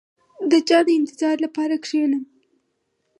[0.51, 2.19] •د چا د انتظار لپاره کښېنه.